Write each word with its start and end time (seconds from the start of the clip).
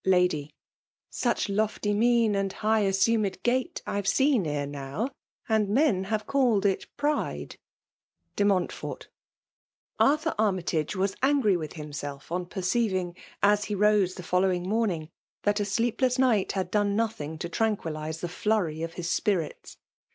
Ladtf. 0.03 0.49
Such 1.11 1.45
lufty 1.47 1.93
mipnj 1.93 2.35
and 2.35 2.51
high 2.53 2.85
ovaumed 2.85 3.37
gait, 3.43 3.83
I*ve 3.85 4.07
seen 4.07 4.47
ere 4.47 4.65
now, 4.65 5.09
and 5.47 5.69
men 5.69 6.05
hare 6.05 6.17
called 6.17 6.65
it 6.65 6.87
pride^ 6.97 7.57
Arthur 9.99 10.33
Armytaoe 10.39 10.95
was 10.95 11.15
angry 11.21 11.55
with 11.55 11.73
himself 11.73 12.31
on 12.31 12.47
perceiving, 12.47 13.15
as 13.43 13.65
he 13.65 13.75
rose 13.75 14.15
the 14.15 14.23
following 14.23 14.67
morning, 14.67 15.11
that 15.43 15.59
a 15.59 15.65
sleepless 15.65 16.17
night 16.17 16.53
had 16.53 16.71
done 16.71 16.95
nothing 16.95 17.37
to 17.37 17.47
tranquillize 17.47 18.21
the 18.21 18.27
flurry 18.27 18.81
of 18.81 18.93
his 18.93 19.07
spirits. 19.07 19.77